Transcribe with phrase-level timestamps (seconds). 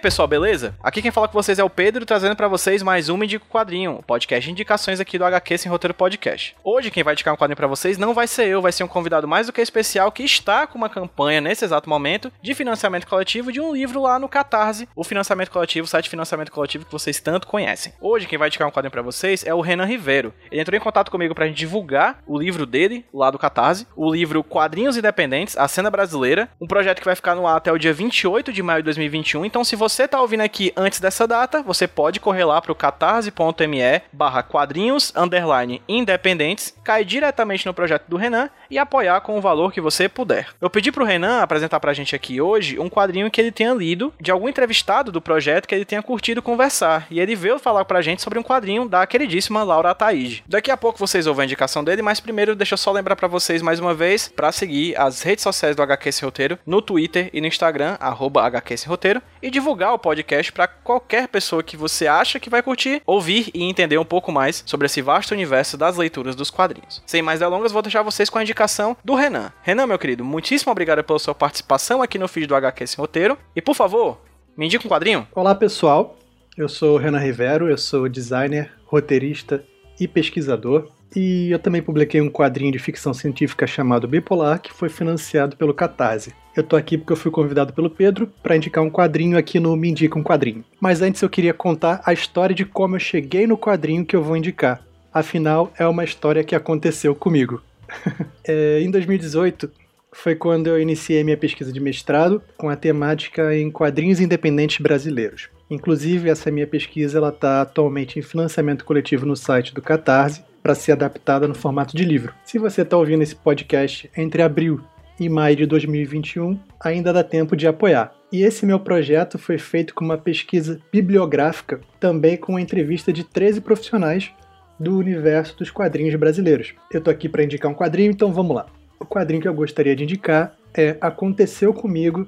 [0.00, 0.74] Aí, pessoal, beleza?
[0.82, 3.96] Aqui quem fala com vocês é o Pedro, trazendo para vocês mais um Indico Quadrinho,
[3.98, 6.56] o podcast de indicações aqui do HQ Sem Roteiro Podcast.
[6.64, 8.88] Hoje quem vai indicar um quadrinho para vocês não vai ser eu, vai ser um
[8.88, 13.06] convidado mais do que especial que está com uma campanha nesse exato momento de financiamento
[13.06, 16.86] coletivo de um livro lá no Catarse, o financiamento coletivo, o site de financiamento coletivo
[16.86, 17.92] que vocês tanto conhecem.
[18.00, 20.32] Hoje quem vai indicar um quadrinho para vocês é o Renan Rivero.
[20.50, 24.10] Ele entrou em contato comigo pra gente divulgar o livro dele lá do Catarse, o
[24.10, 27.78] livro Quadrinhos Independentes, a cena brasileira, um projeto que vai ficar no ar até o
[27.78, 29.44] dia 28 de maio de 2021.
[29.44, 34.02] Então se você tá ouvindo aqui antes dessa data, você pode correr lá pro catarse.me
[34.12, 39.72] barra quadrinhos underline independentes, cair diretamente no projeto do Renan e apoiar com o valor
[39.72, 40.48] que você puder.
[40.60, 44.12] Eu pedi pro Renan apresentar pra gente aqui hoje um quadrinho que ele tenha lido
[44.20, 47.06] de algum entrevistado do projeto que ele tenha curtido conversar.
[47.10, 50.44] E ele veio falar pra gente sobre um quadrinho da queridíssima Laura Ataíde.
[50.46, 53.28] Daqui a pouco vocês ouvem a indicação dele, mas primeiro deixa eu só lembrar pra
[53.28, 57.30] vocês mais uma vez para seguir as redes sociais do HQ Esse Roteiro no Twitter
[57.32, 61.76] e no Instagram, arroba HQ Esse Roteiro, e divulgar o podcast para qualquer pessoa que
[61.76, 65.76] você acha que vai curtir, ouvir e entender um pouco mais sobre esse vasto universo
[65.76, 67.02] das leituras dos quadrinhos.
[67.06, 69.52] Sem mais delongas, vou deixar vocês com a indicação do Renan.
[69.62, 73.38] Renan, meu querido, muitíssimo obrigado pela sua participação aqui no feed do HQ Esse Roteiro.
[73.54, 74.20] E por favor,
[74.56, 75.26] me indica um quadrinho.
[75.34, 76.16] Olá, pessoal.
[76.56, 79.64] Eu sou o Renan Rivero, eu sou designer, roteirista
[80.00, 80.88] e pesquisador.
[81.14, 85.74] E eu também publiquei um quadrinho de ficção científica chamado Bipolar, que foi financiado pelo
[85.74, 86.32] Catarse.
[86.56, 89.76] Eu tô aqui porque eu fui convidado pelo Pedro para indicar um quadrinho aqui no
[89.76, 90.64] Me Indica um Quadrinho.
[90.80, 94.22] Mas antes eu queria contar a história de como eu cheguei no quadrinho que eu
[94.22, 94.84] vou indicar.
[95.12, 97.60] Afinal, é uma história que aconteceu comigo.
[98.46, 99.70] é, em 2018,
[100.12, 105.48] foi quando eu iniciei minha pesquisa de mestrado com a temática em quadrinhos independentes brasileiros.
[105.70, 110.92] Inclusive, essa minha pesquisa está atualmente em financiamento coletivo no site do Catarse para ser
[110.92, 112.34] adaptada no formato de livro.
[112.44, 114.80] Se você está ouvindo esse podcast entre abril
[115.18, 118.12] e maio de 2021, ainda dá tempo de apoiar.
[118.32, 123.24] E esse meu projeto foi feito com uma pesquisa bibliográfica, também com uma entrevista de
[123.24, 124.30] 13 profissionais
[124.78, 126.74] do universo dos quadrinhos brasileiros.
[126.90, 128.66] Eu estou aqui para indicar um quadrinho, então vamos lá.
[128.98, 132.26] O quadrinho que eu gostaria de indicar é Aconteceu Comigo,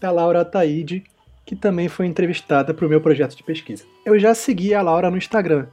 [0.00, 1.04] da Laura Ataíde,
[1.44, 3.84] que também foi entrevistada para o meu projeto de pesquisa.
[4.04, 5.66] Eu já segui a Laura no Instagram,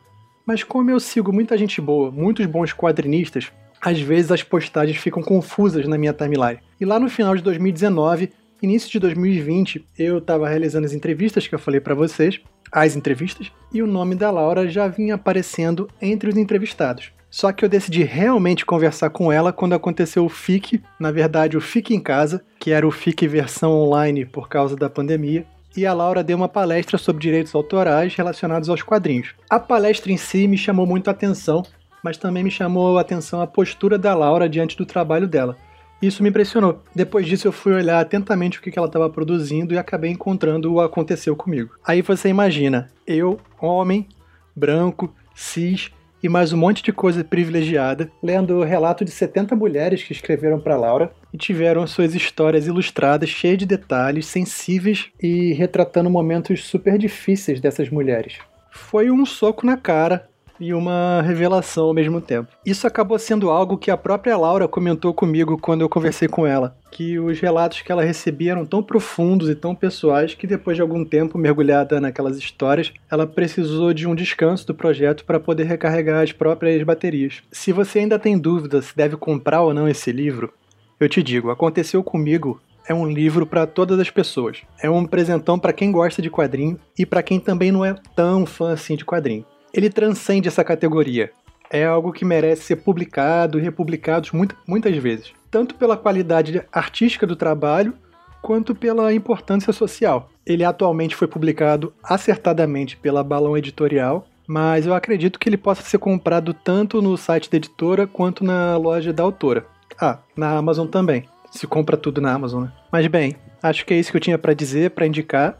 [0.45, 5.21] mas como eu sigo muita gente boa, muitos bons quadrinistas, às vezes as postagens ficam
[5.21, 6.59] confusas na minha timeline.
[6.79, 8.31] E lá no final de 2019,
[8.61, 12.41] início de 2020, eu estava realizando as entrevistas que eu falei para vocês,
[12.71, 17.11] as entrevistas, e o nome da Laura já vinha aparecendo entre os entrevistados.
[17.29, 21.61] Só que eu decidi realmente conversar com ela quando aconteceu o FIC, na verdade o
[21.61, 25.93] FIC em casa, que era o FIC versão online por causa da pandemia, e a
[25.93, 29.33] Laura deu uma palestra sobre direitos autorais relacionados aos quadrinhos.
[29.49, 31.63] A palestra em si me chamou muito a atenção,
[32.03, 35.57] mas também me chamou a atenção a postura da Laura diante do trabalho dela.
[36.01, 36.81] Isso me impressionou.
[36.95, 40.79] Depois disso, eu fui olhar atentamente o que ela estava produzindo e acabei encontrando o
[40.79, 41.75] aconteceu comigo.
[41.85, 44.07] Aí você imagina, eu, homem,
[44.55, 45.91] branco, cis,
[46.21, 50.59] e mais um monte de coisa privilegiada, lendo o relato de 70 mulheres que escreveram
[50.59, 56.97] para Laura e tiveram suas histórias ilustradas, cheias de detalhes, sensíveis e retratando momentos super
[56.97, 58.37] difíceis dessas mulheres.
[58.71, 60.28] Foi um soco na cara
[60.59, 62.51] e uma revelação ao mesmo tempo.
[62.65, 66.75] Isso acabou sendo algo que a própria Laura comentou comigo quando eu conversei com ela,
[66.91, 70.81] que os relatos que ela recebia eram tão profundos e tão pessoais que depois de
[70.81, 76.23] algum tempo mergulhada naquelas histórias, ela precisou de um descanso do projeto para poder recarregar
[76.23, 77.41] as próprias baterias.
[77.51, 80.51] Se você ainda tem dúvida se deve comprar ou não esse livro,
[80.99, 84.63] eu te digo, aconteceu comigo é um livro para todas as pessoas.
[84.81, 88.47] É um presentão para quem gosta de quadrinho e para quem também não é tão
[88.47, 91.31] fã assim de quadrinho ele transcende essa categoria.
[91.71, 97.27] É algo que merece ser publicado e republicado muito, muitas vezes, tanto pela qualidade artística
[97.27, 97.93] do trabalho
[98.41, 100.29] quanto pela importância social.
[100.45, 105.99] Ele atualmente foi publicado acertadamente pela Balão Editorial, mas eu acredito que ele possa ser
[105.99, 109.65] comprado tanto no site da editora quanto na loja da autora.
[109.99, 111.25] Ah, na Amazon também.
[111.51, 112.71] Se compra tudo na Amazon, né?
[112.91, 115.59] Mas bem, acho que é isso que eu tinha para dizer, para indicar.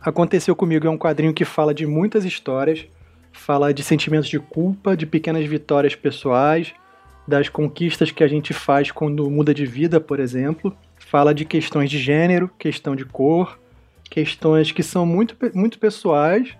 [0.00, 2.86] Aconteceu comigo é um quadrinho que fala de muitas histórias,
[3.32, 6.72] fala de sentimentos de culpa, de pequenas vitórias pessoais,
[7.26, 10.76] das conquistas que a gente faz quando muda de vida, por exemplo.
[10.98, 13.58] Fala de questões de gênero, questão de cor,
[14.10, 16.56] questões que são muito, muito pessoais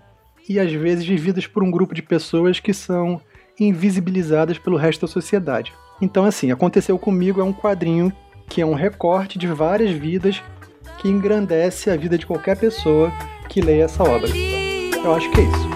[0.47, 3.21] e às vezes vividas por um grupo de pessoas que são
[3.59, 5.73] invisibilizadas pelo resto da sociedade.
[6.01, 8.11] Então, assim, aconteceu comigo é um quadrinho
[8.49, 10.41] que é um recorte de várias vidas
[10.97, 13.11] que engrandece a vida de qualquer pessoa
[13.47, 14.29] que leia essa obra.
[15.03, 15.70] Eu acho que é isso.